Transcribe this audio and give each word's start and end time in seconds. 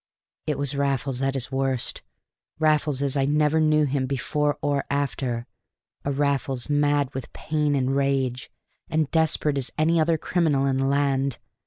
It 0.47 0.57
was 0.57 0.73
Raffles 0.75 1.21
at 1.21 1.35
his 1.35 1.51
worst, 1.51 2.01
Raffles 2.57 3.03
as 3.03 3.15
I 3.15 3.25
never 3.25 3.59
knew 3.59 3.85
him 3.85 4.07
before 4.07 4.57
or 4.59 4.83
after 4.89 5.45
a 6.03 6.11
Raffles 6.11 6.67
mad 6.71 7.13
with 7.13 7.31
pain 7.33 7.75
and 7.75 7.95
rage, 7.95 8.49
and 8.89 9.11
desperate 9.11 9.59
as 9.59 9.69
any 9.77 9.99
other 9.99 10.17
criminal 10.17 10.65
in 10.65 10.77
the 10.77 10.85
land. 10.87 11.37